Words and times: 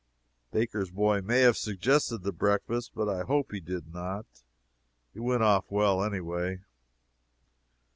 Baker's 0.51 0.89
boy 0.89 1.21
may 1.21 1.41
have 1.41 1.55
suggested 1.55 2.23
the 2.23 2.31
breakfast, 2.31 2.93
but 2.95 3.07
I 3.07 3.21
hope 3.21 3.51
he 3.51 3.59
did 3.59 3.93
not. 3.93 4.25
It 5.13 5.19
went 5.19 5.43
off 5.43 5.69
well, 5.69 6.03
anyhow. 6.03 6.55